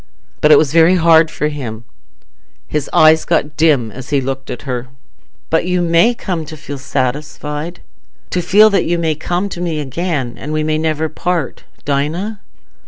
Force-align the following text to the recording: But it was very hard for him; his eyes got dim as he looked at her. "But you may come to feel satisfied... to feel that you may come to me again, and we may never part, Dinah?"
But 0.41 0.51
it 0.51 0.57
was 0.57 0.73
very 0.73 0.95
hard 0.95 1.29
for 1.29 1.47
him; 1.49 1.83
his 2.67 2.89
eyes 2.91 3.23
got 3.23 3.55
dim 3.55 3.91
as 3.91 4.09
he 4.09 4.19
looked 4.19 4.49
at 4.49 4.63
her. 4.63 4.87
"But 5.51 5.65
you 5.67 5.79
may 5.79 6.15
come 6.15 6.43
to 6.47 6.57
feel 6.57 6.79
satisfied... 6.79 7.81
to 8.31 8.41
feel 8.41 8.71
that 8.71 8.85
you 8.85 8.97
may 8.97 9.13
come 9.13 9.47
to 9.49 9.61
me 9.61 9.79
again, 9.79 10.39
and 10.39 10.51
we 10.51 10.63
may 10.63 10.79
never 10.79 11.07
part, 11.07 11.65
Dinah?" 11.85 12.39